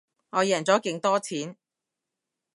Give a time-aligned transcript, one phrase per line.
[0.31, 1.55] 我贏咗勁多錢